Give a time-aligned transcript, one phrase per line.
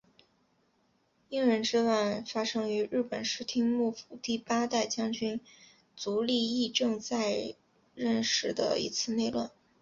[1.29, 5.39] 应仁之乱发生于日本室町幕府第八代将军
[5.95, 7.53] 足利义政在
[7.93, 9.51] 任时的一次内乱。